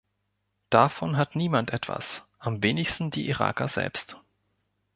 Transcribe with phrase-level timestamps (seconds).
[0.71, 4.17] Davon hat niemand etwas, am wenigsten die Iraker selbst.